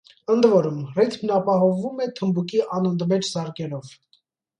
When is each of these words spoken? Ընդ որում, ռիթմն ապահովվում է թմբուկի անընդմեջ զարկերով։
Ընդ 0.35 0.45
որում, 0.51 0.77
ռիթմն 0.99 1.33
ապահովվում 1.35 2.01
է 2.05 2.07
թմբուկի 2.21 2.63
անընդմեջ 2.79 3.29
զարկերով։ 3.35 3.93